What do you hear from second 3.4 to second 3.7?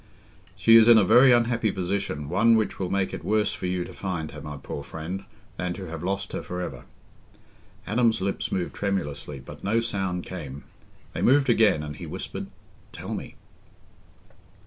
for